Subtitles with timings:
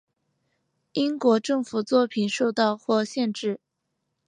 [0.93, 3.59] 英国政府作品受到或限制。